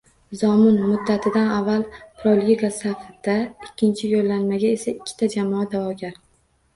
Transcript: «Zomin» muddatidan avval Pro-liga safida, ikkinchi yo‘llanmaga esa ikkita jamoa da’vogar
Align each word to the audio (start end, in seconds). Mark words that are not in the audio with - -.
«Zomin» 0.37 0.77
muddatidan 0.91 1.49
avval 1.57 1.83
Pro-liga 2.21 2.71
safida, 2.77 3.35
ikkinchi 3.67 4.09
yo‘llanmaga 4.15 4.73
esa 4.79 4.89
ikkita 4.95 5.31
jamoa 5.35 5.69
da’vogar 5.75 6.17